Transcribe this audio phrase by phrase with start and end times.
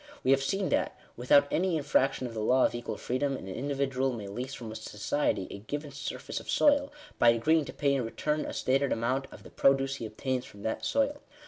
[0.23, 4.13] We have seen that, without any infraction of the law of equal freedom, an individual
[4.13, 8.43] may lease from society a given surface of soil, by agreeing to pay in return
[8.47, 11.21] a stated amount of the produce he obtains from that soil.